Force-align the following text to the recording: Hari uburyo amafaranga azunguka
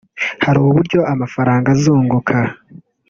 Hari 0.45 0.57
uburyo 0.67 0.99
amafaranga 1.13 1.67
azunguka 1.75 2.35